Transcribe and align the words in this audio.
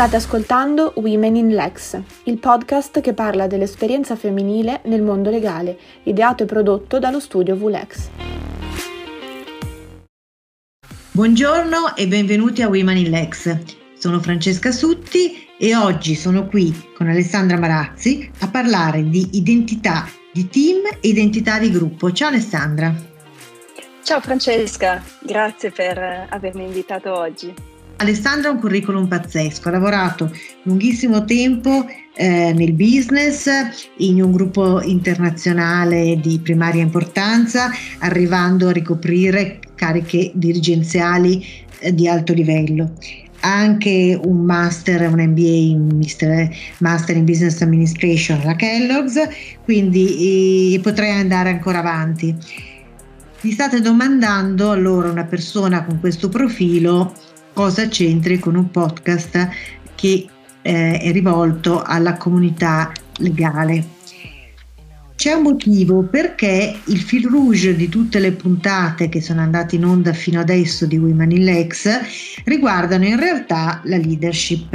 State 0.00 0.16
ascoltando 0.16 0.94
Women 0.96 1.36
in 1.36 1.48
Lex, 1.48 2.00
il 2.24 2.38
podcast 2.38 3.02
che 3.02 3.12
parla 3.12 3.46
dell'esperienza 3.46 4.16
femminile 4.16 4.80
nel 4.84 5.02
mondo 5.02 5.28
legale, 5.28 5.78
ideato 6.04 6.44
e 6.44 6.46
prodotto 6.46 6.98
dallo 6.98 7.20
studio 7.20 7.54
VLEX. 7.54 8.08
Buongiorno 11.10 11.96
e 11.96 12.08
benvenuti 12.08 12.62
a 12.62 12.68
Women 12.68 12.96
in 12.96 13.10
Lex. 13.10 13.58
Sono 13.98 14.20
Francesca 14.20 14.72
Sutti 14.72 15.46
e 15.58 15.76
oggi 15.76 16.14
sono 16.14 16.46
qui 16.46 16.74
con 16.96 17.06
Alessandra 17.10 17.58
Marazzi 17.58 18.30
a 18.38 18.48
parlare 18.48 19.06
di 19.06 19.28
identità 19.32 20.08
di 20.32 20.48
team 20.48 20.78
e 20.98 21.08
identità 21.08 21.58
di 21.58 21.70
gruppo. 21.70 22.10
Ciao 22.10 22.28
Alessandra. 22.28 22.90
Ciao 24.02 24.20
Francesca, 24.22 25.04
grazie 25.20 25.70
per 25.70 26.26
avermi 26.30 26.64
invitato 26.64 27.14
oggi. 27.14 27.69
Alessandra 28.00 28.48
ha 28.48 28.52
un 28.52 28.60
curriculum 28.60 29.06
pazzesco, 29.06 29.68
ha 29.68 29.72
lavorato 29.72 30.34
lunghissimo 30.62 31.26
tempo 31.26 31.84
eh, 32.14 32.50
nel 32.54 32.72
business, 32.72 33.46
in 33.98 34.22
un 34.22 34.32
gruppo 34.32 34.80
internazionale 34.80 36.18
di 36.18 36.38
primaria 36.38 36.80
importanza, 36.80 37.70
arrivando 37.98 38.68
a 38.68 38.72
ricoprire 38.72 39.60
cariche 39.74 40.30
dirigenziali 40.32 41.44
eh, 41.78 41.94
di 41.94 42.08
alto 42.08 42.32
livello. 42.32 42.92
Ha 43.40 43.54
anche 43.54 44.18
un 44.22 44.44
master, 44.44 45.02
un 45.12 45.20
MBA 45.20 45.42
in 45.42 45.88
Mister, 45.94 46.48
Master 46.78 47.16
in 47.16 47.26
Business 47.26 47.60
Administration 47.60 48.40
alla 48.40 48.56
Kellogg's, 48.56 49.28
quindi 49.62 50.74
eh, 50.74 50.80
potrei 50.80 51.10
andare 51.10 51.50
ancora 51.50 51.80
avanti. 51.80 52.34
Vi 53.42 53.52
state 53.52 53.80
domandando 53.82 54.70
allora 54.70 55.10
una 55.10 55.24
persona 55.24 55.84
con 55.84 56.00
questo 56.00 56.30
profilo 56.30 57.14
cosa 57.52 57.88
c'entri 57.88 58.38
con 58.38 58.56
un 58.56 58.70
podcast 58.70 59.48
che 59.94 60.26
eh, 60.62 60.98
è 60.98 61.12
rivolto 61.12 61.82
alla 61.82 62.16
comunità 62.16 62.92
legale. 63.18 63.98
C'è 65.14 65.34
un 65.34 65.42
motivo 65.42 66.02
perché 66.02 66.78
il 66.84 67.00
fil 67.00 67.26
rouge 67.26 67.76
di 67.76 67.90
tutte 67.90 68.18
le 68.18 68.32
puntate 68.32 69.10
che 69.10 69.20
sono 69.20 69.42
andate 69.42 69.76
in 69.76 69.84
onda 69.84 70.14
fino 70.14 70.40
adesso 70.40 70.86
di 70.86 70.96
Women 70.96 71.32
in 71.32 71.44
Lex 71.44 71.90
riguardano 72.44 73.04
in 73.04 73.18
realtà 73.18 73.82
la 73.84 73.98
leadership 73.98 74.72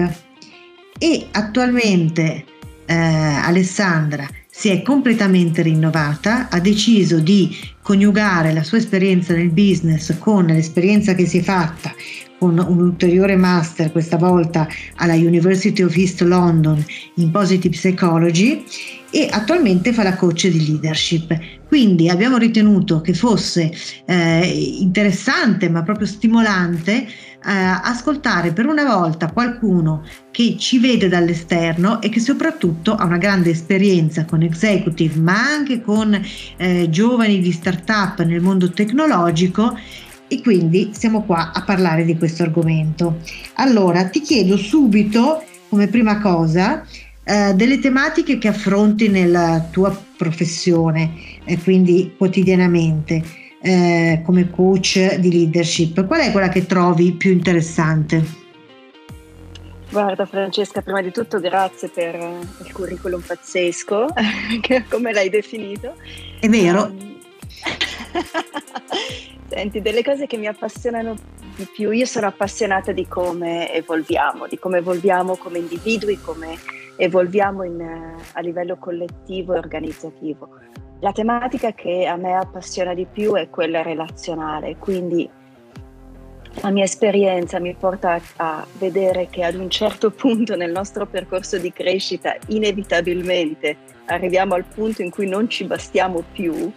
e 1.00 1.28
attualmente 1.32 2.46
eh, 2.86 2.94
Alessandra 2.94 4.30
si 4.58 4.70
è 4.70 4.82
completamente 4.84 5.62
rinnovata, 5.62 6.48
ha 6.50 6.62
deciso 6.62 7.20
di 7.20 7.54
coniugare 7.82 8.54
la 8.54 8.64
sua 8.64 8.78
esperienza 8.78 9.34
nel 9.34 9.50
business 9.50 10.18
con 10.18 10.46
l'esperienza 10.46 11.14
che 11.14 11.26
si 11.26 11.40
è 11.40 11.42
fatta 11.42 11.94
con 12.40 12.58
un 12.58 12.80
ulteriore 12.80 13.36
master, 13.36 13.92
questa 13.92 14.16
volta 14.16 14.66
alla 14.96 15.16
University 15.16 15.84
of 15.84 15.96
East 15.98 16.22
London 16.22 16.84
in 17.16 17.32
Positive 17.32 17.76
Psychology 17.76 18.64
e 19.10 19.28
attualmente 19.30 19.92
fa 19.92 20.04
la 20.04 20.16
coach 20.16 20.48
di 20.48 20.66
leadership. 20.66 21.38
Quindi 21.68 22.10
abbiamo 22.10 22.38
ritenuto 22.38 23.02
che 23.02 23.14
fosse 23.14 23.74
eh, 24.06 24.78
interessante 24.80 25.70
ma 25.70 25.84
proprio 25.84 26.08
stimolante 26.08 27.08
ascoltare 27.48 28.54
per 28.54 28.66
una 28.66 28.84
volta 28.84 29.32
qualcuno 29.32 30.04
che 30.32 30.56
ci 30.58 30.80
vede 30.80 31.08
dall'esterno 31.08 32.02
e 32.02 32.10
che 32.10 32.20
soprattutto 32.20 32.96
ha 32.96 33.06
una 33.06 33.18
grande 33.18 33.52
esperienza 33.52 34.26
con 34.26 34.42
executive 34.42 35.20
ma 35.20 35.40
anche 35.40 35.82
con 35.82 36.20
eh, 36.58 36.90
giovani 36.90 37.40
di 37.40 37.52
startup 37.52 38.24
nel 38.24 38.42
mondo 38.42 38.72
tecnologico 38.72 39.78
e 40.28 40.42
quindi 40.42 40.90
siamo 40.94 41.24
qua 41.24 41.52
a 41.54 41.62
parlare 41.64 42.04
di 42.04 42.18
questo 42.18 42.44
argomento. 42.44 43.20
Allora, 43.56 44.06
ti 44.06 44.22
chiedo 44.22 44.58
subito, 44.58 45.44
come 45.70 45.88
prima 45.88 46.20
cosa, 46.20 46.84
eh, 47.24 47.54
delle 47.54 47.80
tematiche 47.80 48.38
che 48.38 48.48
affronti 48.48 49.08
nella 49.08 49.68
tua 49.72 49.96
professione, 50.18 51.12
eh, 51.44 51.60
quindi 51.60 52.14
quotidianamente, 52.18 53.24
eh, 53.62 54.22
come 54.26 54.50
coach 54.50 55.16
di 55.16 55.32
leadership. 55.32 56.06
Qual 56.06 56.20
è 56.20 56.32
quella 56.32 56.50
che 56.50 56.66
trovi 56.66 57.14
più 57.14 57.32
interessante? 57.32 58.44
Guarda 59.90 60.26
Francesca, 60.26 60.82
prima 60.82 61.02
di 61.02 61.12
tutto 61.12 61.40
grazie 61.40 61.88
per 61.90 62.16
il 62.16 62.72
curriculum 62.74 63.22
pazzesco, 63.22 64.08
come 64.90 65.14
l'hai 65.14 65.30
definito. 65.30 65.96
È 66.40 66.50
vero. 66.50 66.84
Um, 66.84 67.20
Senti, 69.56 69.82
delle 69.82 70.04
cose 70.04 70.28
che 70.28 70.36
mi 70.36 70.48
appassionano 70.48 71.16
di 71.56 71.66
più, 71.74 71.92
io 71.92 72.06
sono 72.06 72.28
appassionata 72.28 72.92
di 72.92 73.08
come 73.08 73.74
evolviamo, 73.74 74.48
di 74.48 74.60
come 74.60 74.80
evolviamo 74.80 75.38
come 75.38 75.60
individui, 75.60 76.20
come 76.20 76.58
evolviamo 76.98 77.64
in, 77.64 77.82
a 78.34 78.40
livello 78.42 78.76
collettivo 78.76 79.54
e 79.54 79.58
organizzativo. 79.58 80.50
La 81.00 81.14
tematica 81.14 81.72
che 81.72 82.06
a 82.06 82.18
me 82.18 82.36
appassiona 82.36 82.94
di 82.94 83.08
più 83.10 83.36
è 83.36 83.50
quella 83.50 83.82
relazionale, 83.82 84.76
quindi 84.76 85.30
la 86.62 86.70
mia 86.70 86.84
esperienza 86.84 87.58
mi 87.58 87.74
porta 87.76 88.20
a 88.36 88.68
vedere 88.78 89.30
che 89.30 89.44
ad 89.44 89.56
un 89.56 89.70
certo 89.70 90.12
punto 90.12 90.58
nel 90.58 90.72
nostro 90.74 91.06
percorso 91.06 91.58
di 91.58 91.72
crescita 91.72 92.36
inevitabilmente 92.48 93.78
arriviamo 94.08 94.54
al 94.54 94.66
punto 94.66 95.02
in 95.02 95.12
cui 95.12 95.30
non 95.30 95.50
ci 95.50 95.64
bastiamo 95.64 96.26
più 96.30 96.74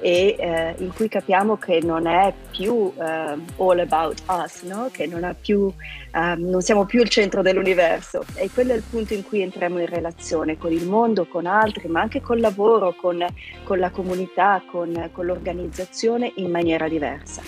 e 0.00 0.36
eh, 0.38 0.74
in 0.78 0.92
cui 0.94 1.08
capiamo 1.08 1.56
che 1.56 1.80
non 1.82 2.06
è 2.06 2.32
più 2.50 2.92
eh, 2.96 3.36
all 3.56 3.78
about 3.78 4.22
us, 4.28 4.62
no? 4.62 4.88
che 4.92 5.06
non, 5.06 5.34
più, 5.40 5.72
eh, 6.14 6.34
non, 6.36 6.60
siamo 6.62 6.84
più 6.84 7.00
il 7.00 7.08
centro 7.08 7.42
dell'universo 7.42 8.24
e 8.34 8.48
quello 8.50 8.72
è 8.72 8.76
il 8.76 8.84
punto 8.88 9.14
in 9.14 9.24
cui 9.24 9.42
entriamo 9.42 9.80
in 9.80 9.86
relazione 9.86 10.56
con 10.56 10.72
il 10.72 10.86
mondo, 10.86 11.26
con 11.26 11.46
altri, 11.46 11.88
ma 11.88 12.00
anche 12.00 12.20
col 12.20 12.40
lavoro, 12.40 12.94
con, 12.94 13.24
con 13.64 13.78
la 13.78 13.90
comunità, 13.90 14.62
con, 14.70 15.10
con 15.12 15.26
l'organizzazione 15.26 16.32
in 16.36 16.50
maniera 16.50 16.88
diversa. 16.88 17.42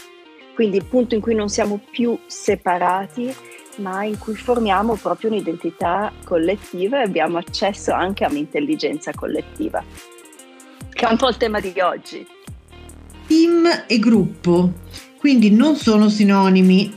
Quindi 0.54 0.78
il 0.78 0.84
punto 0.84 1.14
in 1.14 1.20
cui 1.20 1.34
non 1.34 1.48
siamo 1.48 1.80
più 1.90 2.18
separati, 2.26 3.34
ma 3.76 4.02
in 4.04 4.18
cui 4.18 4.34
formiamo 4.34 4.96
proprio 4.96 5.30
un'identità 5.30 6.12
collettiva 6.24 6.98
e 6.98 7.04
abbiamo 7.04 7.38
accesso 7.38 7.92
anche 7.92 8.24
a 8.24 8.28
un'intelligenza 8.28 9.12
collettiva, 9.14 9.82
che 10.92 11.06
è 11.06 11.08
un 11.08 11.16
po' 11.16 11.28
il 11.28 11.36
tema 11.36 11.60
di 11.60 11.72
oggi 11.80 12.38
team 13.30 13.84
e 13.86 14.00
gruppo, 14.00 14.72
quindi 15.20 15.52
non 15.52 15.76
sono 15.76 16.08
sinonimi, 16.08 16.92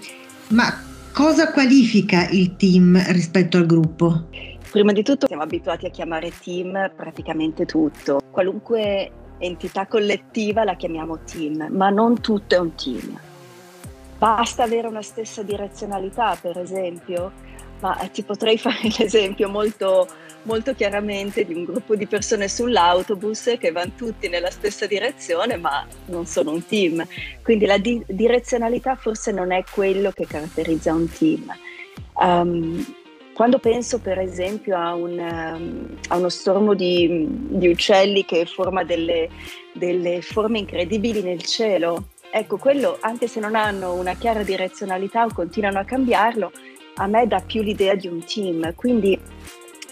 ma 0.47 0.81
cosa 1.13 1.51
qualifica 1.51 2.27
il 2.29 2.55
team 2.55 2.99
rispetto 3.11 3.57
al 3.57 3.67
gruppo? 3.67 4.29
Prima 4.71 4.93
di 4.93 5.03
tutto 5.03 5.27
siamo 5.27 5.43
abituati 5.43 5.85
a 5.85 5.91
chiamare 5.91 6.31
team 6.43 6.91
praticamente 6.95 7.67
tutto, 7.67 8.19
qualunque 8.31 9.11
entità 9.37 9.85
collettiva 9.85 10.63
la 10.63 10.75
chiamiamo 10.75 11.19
team, 11.19 11.67
ma 11.69 11.91
non 11.91 12.19
tutto 12.19 12.55
è 12.55 12.57
un 12.57 12.73
team. 12.73 13.19
Basta 14.17 14.63
avere 14.63 14.87
una 14.87 15.03
stessa 15.03 15.43
direzionalità, 15.43 16.35
per 16.41 16.57
esempio, 16.57 17.31
ma 17.83 17.99
eh, 17.99 18.09
ti 18.11 18.23
potrei 18.23 18.57
fare 18.57 18.89
l'esempio 18.97 19.49
molto, 19.49 20.07
molto 20.43 20.73
chiaramente 20.73 21.45
di 21.45 21.53
un 21.53 21.65
gruppo 21.65 21.95
di 21.95 22.07
persone 22.07 22.47
sull'autobus 22.47 23.57
che 23.59 23.71
vanno 23.71 23.91
tutti 23.97 24.29
nella 24.29 24.49
stessa 24.49 24.87
direzione, 24.87 25.57
ma 25.57 25.85
non 26.05 26.25
sono 26.25 26.51
un 26.51 26.65
team. 26.65 27.05
Quindi 27.43 27.65
la 27.65 27.77
di- 27.77 28.03
direzionalità 28.07 28.95
forse 28.95 29.31
non 29.31 29.51
è 29.51 29.63
quello 29.69 30.11
che 30.11 30.25
caratterizza 30.25 30.93
un 30.93 31.09
team. 31.09 31.53
Um, 32.15 32.95
quando 33.33 33.57
penso 33.57 33.99
per 33.99 34.19
esempio 34.19 34.77
a, 34.77 34.93
un, 34.93 35.17
um, 35.17 35.97
a 36.07 36.17
uno 36.17 36.29
stormo 36.29 36.75
di, 36.75 37.25
di, 37.27 37.67
uccelli 37.67 38.23
che 38.25 38.45
forma 38.45 38.83
delle, 38.83 39.27
delle 39.73 40.21
forme 40.21 40.59
incredibili 40.59 41.23
nel 41.23 41.41
cielo, 41.41 42.09
ecco 42.29 42.57
quello 42.57 42.97
anche 43.01 43.27
se 43.27 43.39
non 43.39 43.55
hanno 43.55 43.93
una 43.93 44.13
chiara 44.13 44.43
direzionalità 44.43 45.25
o 45.25 45.33
continuano 45.33 45.79
a 45.79 45.83
cambiarlo, 45.83 46.51
a 46.95 47.07
me 47.07 47.27
dà 47.27 47.39
più 47.39 47.61
l'idea 47.61 47.95
di 47.95 48.07
un 48.07 48.23
team, 48.23 48.73
quindi 48.75 49.19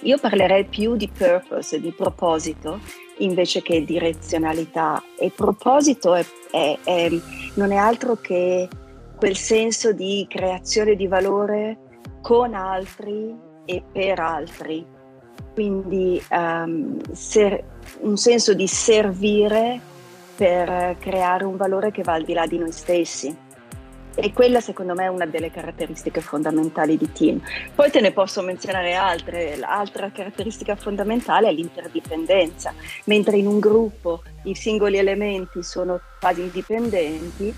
io 0.01 0.17
parlerei 0.17 0.65
più 0.65 0.95
di 0.95 1.07
purpose, 1.07 1.79
di 1.79 1.91
proposito, 1.91 2.79
invece 3.17 3.61
che 3.61 3.83
direzionalità. 3.83 5.01
E 5.17 5.31
proposito 5.35 6.15
è, 6.15 6.25
è, 6.51 6.77
è, 6.83 7.09
non 7.55 7.71
è 7.71 7.75
altro 7.75 8.15
che 8.15 8.67
quel 9.15 9.37
senso 9.37 9.91
di 9.93 10.25
creazione 10.27 10.95
di 10.95 11.07
valore 11.07 11.77
con 12.21 12.53
altri 12.53 13.35
e 13.65 13.83
per 13.91 14.19
altri. 14.19 14.85
Quindi 15.53 16.21
um, 16.31 16.99
ser, 17.11 17.63
un 17.99 18.17
senso 18.17 18.53
di 18.53 18.67
servire 18.67 19.79
per 20.35 20.95
creare 20.97 21.43
un 21.43 21.57
valore 21.57 21.91
che 21.91 22.01
va 22.01 22.13
al 22.13 22.23
di 22.23 22.33
là 22.33 22.47
di 22.47 22.57
noi 22.57 22.71
stessi. 22.71 23.35
E 24.15 24.33
quella 24.33 24.59
secondo 24.59 24.93
me 24.93 25.05
è 25.05 25.07
una 25.07 25.25
delle 25.25 25.51
caratteristiche 25.51 26.21
fondamentali 26.21 26.97
di 26.97 27.11
team. 27.11 27.41
Poi 27.73 27.89
te 27.89 28.01
ne 28.01 28.11
posso 28.11 28.41
menzionare 28.41 28.93
altre. 28.93 29.55
L'altra 29.55 30.11
caratteristica 30.11 30.75
fondamentale 30.75 31.49
è 31.49 31.53
l'interdipendenza. 31.53 32.73
Mentre 33.05 33.37
in 33.37 33.47
un 33.47 33.59
gruppo 33.59 34.23
i 34.43 34.55
singoli 34.55 34.97
elementi 34.97 35.63
sono 35.63 35.99
quasi 36.19 36.41
indipendenti, 36.41 37.53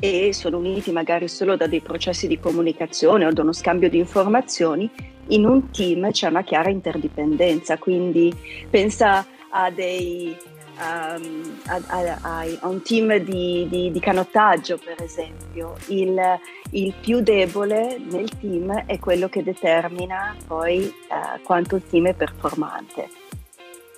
e 0.00 0.32
sono 0.32 0.58
uniti 0.58 0.92
magari 0.92 1.26
solo 1.26 1.56
da 1.56 1.66
dei 1.66 1.80
processi 1.80 2.28
di 2.28 2.38
comunicazione 2.38 3.26
o 3.26 3.32
da 3.32 3.42
uno 3.42 3.52
scambio 3.52 3.88
di 3.88 3.98
informazioni, 3.98 4.88
in 5.28 5.44
un 5.44 5.70
team 5.70 6.10
c'è 6.12 6.28
una 6.28 6.42
chiara 6.42 6.70
interdipendenza, 6.70 7.78
quindi 7.78 8.32
pensa 8.70 9.26
a 9.50 9.70
dei 9.70 10.36
um, 10.78 11.60
a, 11.66 12.44
un 12.62 12.82
team 12.82 13.16
di, 13.18 13.66
di, 13.68 13.90
di, 13.90 14.00
canottaggio, 14.00 14.78
per 14.78 15.02
esempio. 15.02 15.76
Il, 15.88 16.18
il, 16.70 16.94
più 17.00 17.20
debole 17.20 18.00
nel 18.10 18.28
team 18.38 18.84
è 18.86 18.98
quello 18.98 19.28
che 19.28 19.42
determina 19.42 20.36
poi 20.46 20.84
uh, 20.84 21.42
quanto 21.42 21.76
il 21.76 21.82
team 21.88 22.08
è 22.08 22.14
performante. 22.14 23.08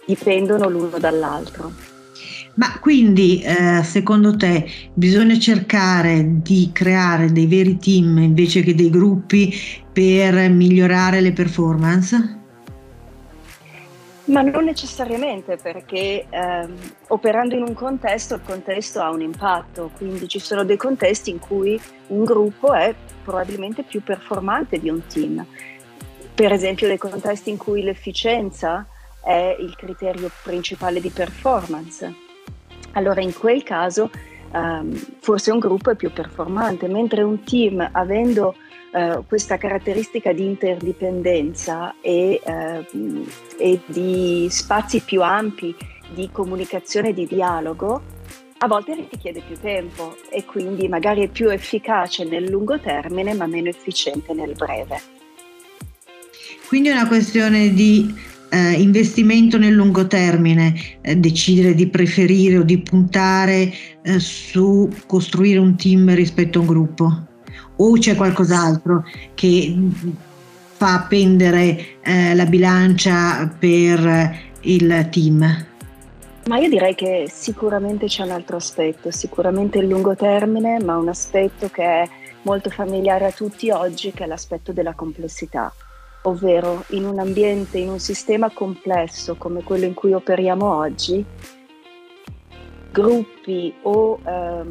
Dipendono 0.06 0.68
l'uno 0.68 0.98
dall'altro. 0.98 1.72
Ma 2.54 2.78
quindi, 2.80 3.40
eh, 3.40 3.82
secondo 3.84 4.36
te, 4.36 4.68
bisogna 4.92 5.38
cercare 5.38 6.40
di 6.42 6.70
creare 6.72 7.30
dei 7.32 7.46
veri 7.46 7.78
team 7.78 8.18
invece 8.18 8.62
che 8.62 8.74
dei 8.74 8.90
gruppi 8.90 9.54
per 9.92 10.50
migliorare 10.50 11.20
le 11.20 11.32
performance? 11.32 12.39
Ma 14.24 14.42
non 14.42 14.64
necessariamente 14.64 15.56
perché 15.56 16.26
ehm, 16.28 16.76
operando 17.08 17.54
in 17.54 17.62
un 17.62 17.74
contesto 17.74 18.34
il 18.34 18.42
contesto 18.44 19.00
ha 19.00 19.10
un 19.10 19.22
impatto, 19.22 19.90
quindi 19.96 20.28
ci 20.28 20.38
sono 20.38 20.62
dei 20.62 20.76
contesti 20.76 21.30
in 21.30 21.38
cui 21.38 21.80
un 22.08 22.24
gruppo 22.24 22.72
è 22.72 22.94
probabilmente 23.24 23.82
più 23.82 24.02
performante 24.02 24.78
di 24.78 24.88
un 24.88 25.04
team. 25.06 25.44
Per 26.34 26.52
esempio 26.52 26.86
dei 26.86 26.98
contesti 26.98 27.50
in 27.50 27.56
cui 27.56 27.82
l'efficienza 27.82 28.86
è 29.22 29.56
il 29.58 29.74
criterio 29.76 30.30
principale 30.42 31.00
di 31.00 31.10
performance. 31.10 32.14
Allora 32.92 33.20
in 33.20 33.36
quel 33.36 33.62
caso 33.62 34.10
ehm, 34.52 34.92
forse 35.20 35.50
un 35.50 35.58
gruppo 35.58 35.90
è 35.90 35.96
più 35.96 36.12
performante, 36.12 36.88
mentre 36.88 37.22
un 37.22 37.42
team 37.42 37.88
avendo 37.92 38.54
eh, 38.92 39.22
questa 39.26 39.56
caratteristica 39.56 40.32
di 40.32 40.44
interdipendenza 40.44 41.94
e, 42.00 42.40
eh, 42.44 42.86
e 43.58 43.80
di 43.86 44.48
spazi 44.50 45.00
più 45.00 45.22
ampi 45.22 45.74
di 46.12 46.28
comunicazione 46.32 47.10
e 47.10 47.14
di 47.14 47.26
dialogo, 47.26 48.02
a 48.62 48.66
volte 48.66 48.94
richiede 48.94 49.42
più 49.46 49.56
tempo 49.58 50.16
e 50.28 50.44
quindi 50.44 50.86
magari 50.88 51.22
è 51.22 51.28
più 51.28 51.48
efficace 51.48 52.24
nel 52.24 52.44
lungo 52.50 52.78
termine 52.78 53.32
ma 53.32 53.46
meno 53.46 53.68
efficiente 53.68 54.34
nel 54.34 54.54
breve. 54.54 55.00
Quindi 56.66 56.88
è 56.88 56.92
una 56.92 57.08
questione 57.08 57.72
di 57.72 58.14
eh, 58.50 58.72
investimento 58.72 59.58
nel 59.58 59.72
lungo 59.72 60.06
termine, 60.06 60.74
eh, 61.00 61.16
decidere 61.16 61.74
di 61.74 61.88
preferire 61.88 62.58
o 62.58 62.62
di 62.62 62.78
puntare 62.78 63.72
eh, 64.02 64.18
su 64.18 64.88
costruire 65.06 65.58
un 65.58 65.76
team 65.76 66.14
rispetto 66.14 66.58
a 66.58 66.62
un 66.62 66.66
gruppo 66.66 67.24
o 67.76 67.92
c'è 67.92 68.14
qualcos'altro 68.14 69.04
che 69.34 69.74
fa 70.76 71.06
pendere 71.08 72.00
eh, 72.02 72.34
la 72.34 72.44
bilancia 72.46 73.54
per 73.58 74.38
il 74.62 75.08
team? 75.10 75.66
Ma 76.46 76.58
io 76.58 76.68
direi 76.68 76.94
che 76.94 77.26
sicuramente 77.30 78.06
c'è 78.06 78.22
un 78.22 78.30
altro 78.30 78.56
aspetto, 78.56 79.10
sicuramente 79.10 79.78
il 79.78 79.86
lungo 79.86 80.14
termine, 80.14 80.82
ma 80.82 80.96
un 80.96 81.08
aspetto 81.08 81.68
che 81.68 81.82
è 81.82 82.08
molto 82.42 82.70
familiare 82.70 83.26
a 83.26 83.30
tutti 83.30 83.70
oggi, 83.70 84.12
che 84.12 84.24
è 84.24 84.26
l'aspetto 84.26 84.72
della 84.72 84.94
complessità, 84.94 85.72
ovvero 86.22 86.84
in 86.88 87.04
un 87.04 87.18
ambiente, 87.18 87.78
in 87.78 87.88
un 87.88 87.98
sistema 87.98 88.50
complesso 88.50 89.36
come 89.36 89.62
quello 89.62 89.84
in 89.84 89.94
cui 89.94 90.12
operiamo 90.12 90.74
oggi, 90.74 91.24
gruppi 92.90 93.72
o 93.82 94.18
ehm, 94.24 94.68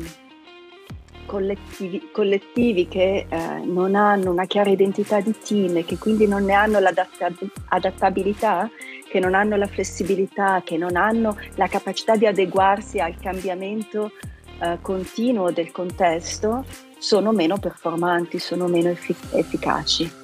collettivi, 1.25 2.09
collettivi 2.11 2.87
che 2.87 3.27
eh, 3.29 3.37
non 3.63 3.95
hanno 3.95 4.31
una 4.31 4.45
chiara 4.45 4.69
identità 4.69 5.21
di 5.21 5.35
team 5.37 5.77
e 5.77 5.85
che 5.85 5.97
quindi 5.97 6.27
non 6.27 6.43
ne 6.43 6.53
hanno 6.53 6.79
l'adattabilità, 6.79 8.69
che 9.07 9.19
non 9.19 9.33
hanno 9.33 9.55
la 9.55 9.67
flessibilità, 9.67 10.61
che 10.63 10.77
non 10.77 10.95
hanno 10.95 11.37
la 11.55 11.67
capacità 11.67 12.15
di 12.15 12.25
adeguarsi 12.25 12.99
al 12.99 13.17
cambiamento 13.19 14.11
eh, 14.59 14.79
continuo 14.81 15.51
del 15.51 15.71
contesto, 15.71 16.65
sono 16.97 17.31
meno 17.31 17.57
performanti, 17.57 18.39
sono 18.39 18.67
meno 18.67 18.89
effic- 18.89 19.33
efficaci. 19.33 20.18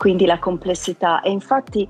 Quindi 0.00 0.24
la 0.24 0.38
complessità. 0.38 1.20
E 1.20 1.30
infatti, 1.30 1.86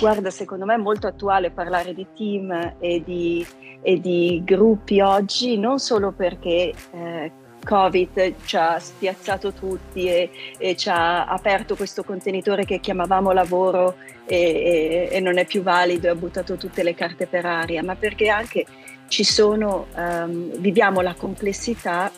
guarda, 0.00 0.30
secondo 0.30 0.64
me 0.64 0.74
è 0.74 0.78
molto 0.78 1.06
attuale 1.06 1.52
parlare 1.52 1.94
di 1.94 2.04
team 2.12 2.74
e 2.80 3.02
di, 3.04 3.46
e 3.80 4.00
di 4.00 4.42
gruppi 4.44 5.00
oggi, 5.00 5.56
non 5.56 5.78
solo 5.78 6.10
perché 6.10 6.72
eh, 6.90 7.32
Covid 7.64 8.34
ci 8.44 8.56
ha 8.56 8.80
spiazzato 8.80 9.52
tutti 9.52 10.08
e, 10.08 10.30
e, 10.58 10.74
ci 10.74 10.88
ha 10.88 11.26
aperto 11.26 11.76
questo 11.76 12.02
contenitore 12.02 12.64
che 12.64 12.80
chiamavamo 12.80 13.30
lavoro 13.30 13.94
e, 14.26 15.08
e, 15.12 15.20
non 15.20 15.38
è 15.38 15.46
più 15.46 15.62
valido 15.62 16.08
e 16.08 16.10
ha 16.10 16.16
buttato 16.16 16.56
tutte 16.56 16.82
le 16.82 16.96
carte 16.96 17.28
per 17.28 17.46
aria, 17.46 17.80
ma 17.84 17.94
perché 17.94 18.28
anche 18.28 18.66
ci 19.06 19.22
sono, 19.22 19.86
um, 19.94 20.50
viviamo 20.58 21.00
la 21.00 21.14
complessità 21.14 22.10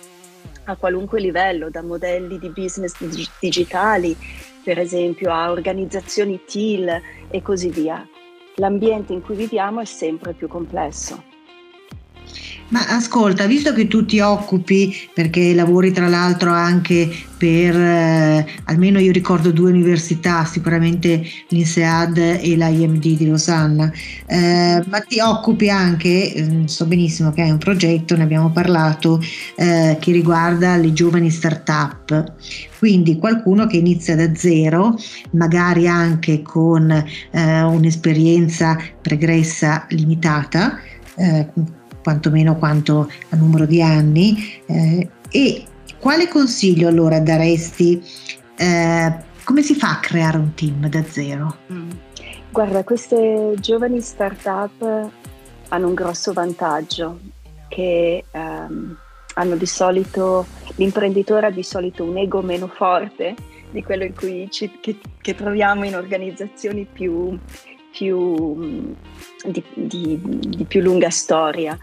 a 0.64 0.76
qualunque 0.76 1.20
livello, 1.20 1.69
da 1.69 1.82
modelli 1.82 2.38
di 2.38 2.49
business 2.49 2.94
digitali, 3.38 4.17
per 4.64 4.78
esempio, 4.78 5.31
a 5.31 5.50
organizzazioni 5.50 6.40
TIL 6.44 7.00
e 7.28 7.43
così 7.43 7.69
via. 7.69 8.08
L'ambiente 8.56 9.12
in 9.12 9.20
cui 9.20 9.37
viviamo 9.37 9.81
è 9.81 9.84
sempre 9.84 10.32
più 10.32 10.49
complesso. 10.49 11.33
Ma 12.69 12.88
ascolta, 12.88 13.46
visto 13.46 13.72
che 13.72 13.86
tu 13.86 14.04
ti 14.04 14.20
occupi, 14.20 14.92
perché 15.12 15.54
lavori 15.54 15.92
tra 15.92 16.08
l'altro 16.08 16.50
anche 16.50 17.08
per, 17.36 17.76
eh, 17.76 18.46
almeno 18.64 18.98
io 18.98 19.12
ricordo 19.12 19.52
due 19.52 19.70
università, 19.70 20.44
sicuramente 20.44 21.22
l'INSEAD 21.48 22.16
e 22.16 22.56
l'IMD 22.56 23.16
di 23.16 23.26
Losanna, 23.26 23.92
eh, 24.26 24.82
ma 24.86 25.00
ti 25.00 25.20
occupi 25.20 25.69
anche, 25.69 26.32
eh, 26.32 26.62
so 26.64 26.86
benissimo 26.86 27.32
che 27.32 27.42
hai 27.42 27.50
un 27.50 27.58
progetto, 27.58 28.16
ne 28.16 28.22
abbiamo 28.22 28.50
parlato, 28.50 29.20
eh, 29.56 29.98
che 30.00 30.10
riguarda 30.10 30.76
le 30.76 30.92
giovani 30.92 31.31
start-up. 31.31 32.32
Quindi 32.78 33.19
qualcuno 33.19 33.66
che 33.66 33.76
inizia 33.76 34.16
da 34.16 34.34
zero, 34.34 34.98
magari 35.32 35.86
anche 35.86 36.42
con 36.42 36.90
eh, 36.90 37.62
un'esperienza 37.62 38.76
pregressa 39.00 39.86
limitata, 39.90 40.81
eh, 41.17 41.48
quantomeno 42.05 42.56
quanto 42.56 43.11
a 43.31 43.37
numero 43.37 43.65
di 43.65 43.82
anni. 43.82 44.37
Eh, 44.67 45.08
e 45.31 45.65
quale 45.99 46.29
consiglio 46.29 46.87
allora 46.87 47.19
daresti? 47.19 48.01
Eh, 48.56 49.15
come 49.43 49.63
si 49.63 49.75
fa 49.75 49.93
a 49.93 50.01
creare 50.01 50.37
un 50.37 50.55
team 50.55 50.87
da 50.89 51.03
zero? 51.03 51.56
Mm. 51.73 51.91
Guarda, 52.51 52.84
queste 52.84 53.55
giovani 53.58 54.01
start-up 54.01 55.11
hanno 55.69 55.89
un 55.89 55.94
grosso 55.94 56.32
vantaggio 56.32 57.19
che 57.69 58.23
ehm, 58.31 58.96
hanno 59.34 59.56
di 59.56 59.67
solito, 59.67 60.46
l'imprenditore 60.77 61.46
ha 61.46 61.51
di 61.51 61.65
solito 61.65 62.05
un 62.05 62.17
ego 62.17 62.43
meno 62.43 62.69
forte 62.69 63.34
di 63.70 63.82
quello 63.82 64.06
ci, 64.51 64.70
che, 64.81 64.99
che 65.20 65.34
troviamo 65.34 65.84
in 65.84 65.96
organizzazioni 65.96 66.87
più, 66.91 67.37
più, 67.91 68.94
di, 69.44 69.65
di, 69.75 70.20
di 70.23 70.65
più 70.65 70.81
lunga 70.81 71.11
storia. 71.11 71.77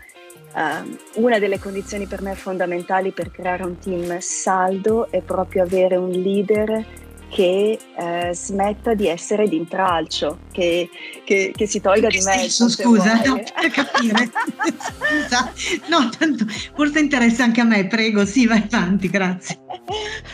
Uh, 0.53 1.21
una 1.21 1.39
delle 1.39 1.59
condizioni 1.59 2.07
per 2.07 2.21
me 2.21 2.35
fondamentali 2.35 3.11
per 3.11 3.31
creare 3.31 3.63
un 3.63 3.77
team 3.79 4.19
saldo 4.19 5.09
è 5.09 5.21
proprio 5.21 5.63
avere 5.63 5.95
un 5.95 6.09
leader 6.09 6.85
che 7.31 7.79
uh, 7.95 8.33
smetta 8.33 8.93
di 8.93 9.07
essere 9.07 9.47
d'intralcio, 9.47 10.39
che, 10.51 10.89
che, 11.23 11.53
che 11.55 11.65
si 11.65 11.79
tolga 11.79 12.09
che 12.09 12.17
di 12.17 12.25
mezzo. 12.25 12.67
Scusa, 12.67 13.21
no, 13.23 13.35
per 13.35 13.71
capire. 13.71 14.29
scusa, 14.77 15.53
no, 15.87 16.09
tanto, 16.17 16.45
forse 16.75 16.99
interessa 16.99 17.45
anche 17.45 17.61
a 17.61 17.63
me, 17.63 17.87
prego, 17.87 18.25
sì, 18.25 18.45
vai 18.45 18.67
avanti, 18.69 19.09
grazie. 19.09 19.59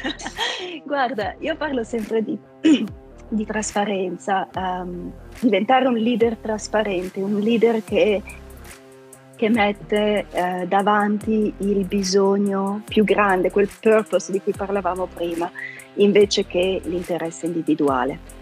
Guarda, 0.83 1.35
io 1.39 1.55
parlo 1.55 1.83
sempre 1.83 2.23
di, 2.23 2.35
di 3.29 3.45
trasparenza, 3.45 4.49
um, 4.55 5.13
diventare 5.39 5.87
un 5.87 5.95
leader 5.95 6.35
trasparente, 6.37 7.19
un 7.19 7.39
leader 7.39 7.83
che 7.83 8.23
che 9.37 9.49
mette 9.49 10.25
eh, 10.31 10.65
davanti 10.67 11.53
il 11.59 11.85
bisogno 11.85 12.81
più 12.83 13.03
grande, 13.03 13.51
quel 13.51 13.69
purpose 13.79 14.31
di 14.31 14.41
cui 14.41 14.51
parlavamo 14.51 15.07
prima, 15.13 15.49
invece 15.93 16.45
che 16.45 16.81
l'interesse 16.83 17.45
individuale. 17.45 18.35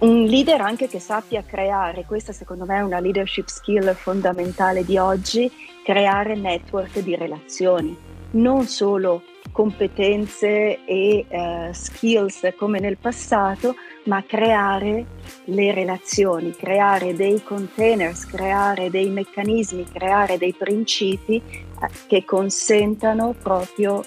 Un 0.00 0.24
leader 0.24 0.60
anche 0.60 0.86
che 0.86 1.00
sappia 1.00 1.42
creare, 1.44 2.04
questa 2.04 2.32
secondo 2.32 2.66
me 2.66 2.76
è 2.76 2.82
una 2.82 3.00
leadership 3.00 3.48
skill 3.48 3.94
fondamentale 3.94 4.84
di 4.84 4.98
oggi, 4.98 5.50
creare 5.82 6.36
network 6.36 7.00
di 7.00 7.16
relazioni, 7.16 7.96
non 8.32 8.66
solo 8.66 9.22
competenze 9.52 10.84
e 10.84 11.26
uh, 11.28 11.72
skills 11.72 12.52
come 12.56 12.80
nel 12.80 12.96
passato, 12.98 13.74
ma 14.04 14.22
creare 14.24 15.04
le 15.44 15.72
relazioni, 15.72 16.52
creare 16.52 17.14
dei 17.14 17.42
containers, 17.42 18.26
creare 18.26 18.90
dei 18.90 19.10
meccanismi, 19.10 19.84
creare 19.84 20.38
dei 20.38 20.52
principi 20.52 21.42
uh, 21.80 21.86
che 22.06 22.24
consentano 22.24 23.34
proprio 23.40 24.02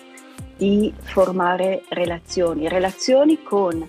di 0.57 0.93
formare 1.01 1.83
relazioni, 1.89 2.67
relazioni 2.67 3.41
con 3.41 3.87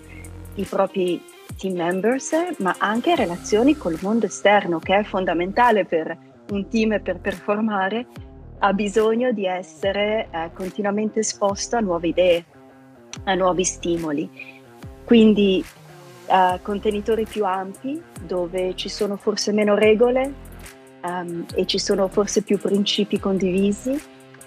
i 0.55 0.65
propri 0.65 1.23
team 1.57 1.77
members, 1.77 2.35
ma 2.59 2.75
anche 2.79 3.15
relazioni 3.15 3.77
col 3.77 3.99
mondo 4.01 4.27
esterno, 4.27 4.79
che 4.79 4.97
è 4.97 5.03
fondamentale 5.03 5.85
per 5.85 6.17
un 6.51 6.69
team 6.69 7.01
per 7.03 7.21
performare, 7.21 8.07
ha 8.65 8.73
bisogno 8.73 9.33
di 9.33 9.45
essere 9.45 10.29
eh, 10.31 10.51
continuamente 10.55 11.21
esposto 11.21 11.77
a 11.77 11.81
nuove 11.81 12.09
idee, 12.09 12.45
a 13.25 13.35
nuovi 13.35 13.65
stimoli. 13.65 14.31
Quindi 15.05 15.65
eh, 16.27 16.59
contenitori 16.63 17.27
più 17.29 17.45
ampi, 17.45 18.01
dove 18.25 18.75
ci 18.77 18.89
sono 18.89 19.17
forse 19.17 19.51
meno 19.51 19.75
regole 19.75 20.33
um, 21.03 21.45
e 21.55 21.67
ci 21.67 21.79
sono 21.79 22.07
forse 22.07 22.43
più 22.43 22.57
principi 22.59 23.19
condivisi 23.19 24.01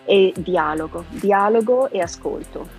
e 0.06 0.34
dialogo, 0.38 1.04
dialogo 1.10 1.90
e 1.92 2.00
ascolto. 2.00 2.70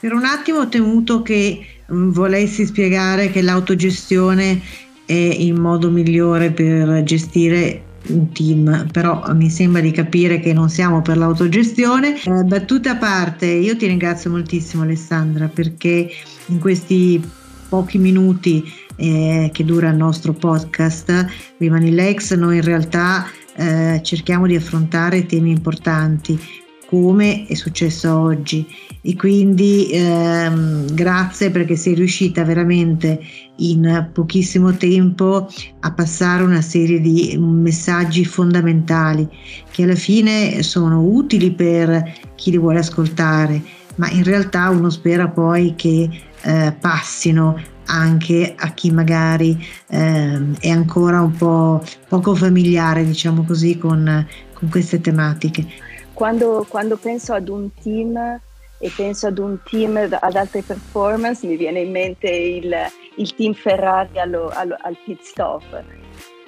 Per 0.00 0.12
un 0.12 0.24
attimo 0.26 0.58
ho 0.58 0.68
temuto 0.68 1.22
che 1.22 1.64
um, 1.86 2.12
volessi 2.12 2.66
spiegare 2.66 3.30
che 3.30 3.40
l'autogestione 3.40 4.60
è 5.06 5.14
il 5.14 5.58
modo 5.58 5.90
migliore 5.90 6.50
per 6.50 7.02
gestire 7.04 7.94
un 8.08 8.32
team, 8.32 8.88
però 8.92 9.22
mi 9.34 9.50
sembra 9.50 9.80
di 9.80 9.90
capire 9.90 10.40
che 10.40 10.52
non 10.52 10.68
siamo 10.68 11.02
per 11.02 11.16
l'autogestione. 11.16 12.20
Eh, 12.22 12.44
battute 12.44 12.88
a 12.88 12.96
parte, 12.96 13.46
io 13.46 13.76
ti 13.76 13.86
ringrazio 13.86 14.30
moltissimo 14.30 14.82
Alessandra 14.82 15.48
perché 15.48 16.08
in 16.46 16.58
questi 16.58 17.22
pochi 17.68 17.98
minuti 17.98 18.64
eh, 18.96 19.50
che 19.52 19.64
dura 19.64 19.90
il 19.90 19.96
nostro 19.96 20.32
podcast 20.32 21.26
Rimani 21.58 21.90
Lex 21.90 22.34
noi 22.34 22.56
in 22.56 22.62
realtà 22.62 23.26
eh, 23.54 24.00
cerchiamo 24.02 24.46
di 24.46 24.54
affrontare 24.54 25.26
temi 25.26 25.50
importanti 25.50 26.38
come 26.86 27.46
è 27.46 27.54
successo 27.54 28.16
oggi 28.16 28.66
e 29.08 29.14
quindi 29.14 29.88
ehm, 29.92 30.92
grazie 30.92 31.52
perché 31.52 31.76
sei 31.76 31.94
riuscita 31.94 32.42
veramente 32.42 33.20
in 33.58 34.10
pochissimo 34.12 34.76
tempo 34.76 35.48
a 35.78 35.92
passare 35.92 36.42
una 36.42 36.60
serie 36.60 37.00
di 37.00 37.38
messaggi 37.38 38.24
fondamentali 38.24 39.28
che 39.70 39.84
alla 39.84 39.94
fine 39.94 40.60
sono 40.64 41.02
utili 41.02 41.52
per 41.52 42.14
chi 42.34 42.50
li 42.50 42.58
vuole 42.58 42.80
ascoltare 42.80 43.62
ma 43.94 44.10
in 44.10 44.24
realtà 44.24 44.70
uno 44.70 44.90
spera 44.90 45.28
poi 45.28 45.74
che 45.76 46.10
eh, 46.42 46.74
passino 46.78 47.62
anche 47.84 48.54
a 48.58 48.72
chi 48.72 48.90
magari 48.90 49.56
eh, 49.86 50.52
è 50.58 50.68
ancora 50.68 51.20
un 51.20 51.36
po' 51.36 51.80
poco 52.08 52.34
familiare, 52.34 53.04
diciamo 53.04 53.44
così, 53.44 53.78
con, 53.78 54.26
con 54.52 54.68
queste 54.68 55.00
tematiche. 55.00 55.64
Quando, 56.12 56.66
quando, 56.68 56.96
penso 56.96 57.32
ad 57.32 57.48
un 57.48 57.68
team 57.80 58.40
e 58.78 58.92
penso 58.94 59.28
ad 59.28 59.38
un 59.38 59.58
team 59.62 59.96
ad 59.96 60.34
alte 60.34 60.62
performance, 60.62 61.46
mi 61.46 61.56
viene 61.56 61.80
in 61.80 61.90
mente 61.90 62.28
il, 62.28 62.74
il 63.16 63.34
team 63.34 63.54
Ferrari 63.54 64.18
allo, 64.18 64.50
allo, 64.52 64.76
al 64.80 64.96
pit 65.04 65.22
stop. 65.22 65.84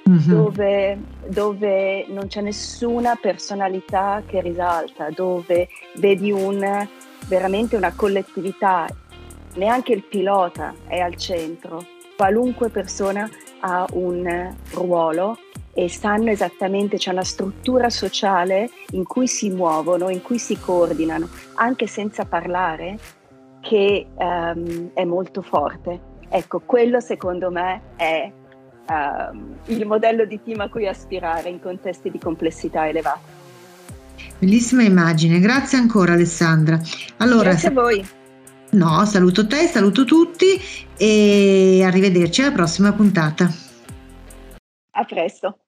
Mm-hmm. 0.08 0.28
Dove, 0.28 0.98
dove, 1.26 2.06
non 2.08 2.28
c'è 2.28 2.40
nessuna 2.40 3.18
personalità 3.20 4.22
che 4.26 4.40
risalta, 4.40 5.10
dove 5.10 5.68
vedi 5.96 6.30
un, 6.30 6.88
veramente 7.26 7.76
una 7.76 7.92
collettività 7.94 8.86
neanche 9.56 9.92
il 9.92 10.04
pilota 10.04 10.74
è 10.86 10.98
al 10.98 11.16
centro, 11.16 11.84
qualunque 12.16 12.70
persona 12.70 13.28
ha 13.60 13.86
un 13.92 14.54
ruolo 14.70 15.36
e 15.78 15.88
sanno 15.88 16.30
esattamente, 16.30 16.96
c'è 16.96 17.12
una 17.12 17.22
struttura 17.22 17.88
sociale 17.88 18.68
in 18.90 19.04
cui 19.04 19.28
si 19.28 19.48
muovono, 19.50 20.08
in 20.08 20.22
cui 20.22 20.40
si 20.40 20.58
coordinano, 20.58 21.28
anche 21.54 21.86
senza 21.86 22.24
parlare, 22.24 22.98
che 23.60 24.08
um, 24.12 24.90
è 24.92 25.04
molto 25.04 25.40
forte. 25.40 26.00
Ecco, 26.28 26.62
quello 26.66 26.98
secondo 26.98 27.52
me 27.52 27.80
è 27.94 28.28
um, 28.88 29.54
il 29.66 29.86
modello 29.86 30.24
di 30.24 30.42
team 30.42 30.58
a 30.58 30.68
cui 30.68 30.88
aspirare 30.88 31.48
in 31.48 31.60
contesti 31.60 32.10
di 32.10 32.18
complessità 32.18 32.88
elevata. 32.88 33.36
Bellissima 34.36 34.82
immagine, 34.82 35.38
grazie 35.38 35.78
ancora 35.78 36.14
Alessandra. 36.14 36.80
Allora, 37.18 37.50
grazie 37.50 37.68
a 37.68 37.72
voi. 37.72 38.08
No, 38.70 39.04
saluto 39.04 39.46
te, 39.46 39.68
saluto 39.68 40.04
tutti 40.04 40.60
e 40.96 41.84
arrivederci 41.84 42.42
alla 42.42 42.50
prossima 42.50 42.92
puntata. 42.92 43.48
A 44.90 45.04
presto. 45.04 45.58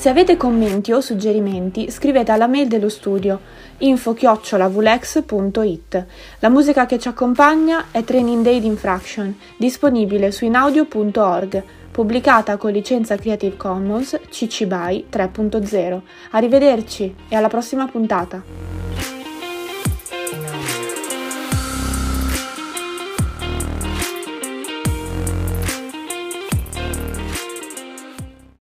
Se 0.00 0.08
avete 0.08 0.38
commenti 0.38 0.92
o 0.92 1.02
suggerimenti 1.02 1.90
scrivete 1.90 2.32
alla 2.32 2.46
mail 2.46 2.68
dello 2.68 2.88
studio 2.88 3.38
info-vulex.it. 3.76 6.06
La 6.38 6.48
musica 6.48 6.86
che 6.86 6.98
ci 6.98 7.08
accompagna 7.08 7.88
è 7.90 8.02
Training 8.02 8.42
Day 8.42 8.64
Infraction, 8.64 9.38
disponibile 9.58 10.32
su 10.32 10.46
inaudio.org, 10.46 11.62
pubblicata 11.90 12.56
con 12.56 12.72
licenza 12.72 13.16
Creative 13.16 13.58
Commons 13.58 14.18
CC 14.30 14.64
BY 14.64 15.08
3.0. 15.12 16.00
Arrivederci 16.30 17.14
e 17.28 17.36
alla 17.36 17.48
prossima 17.48 17.86
puntata! 17.86 19.19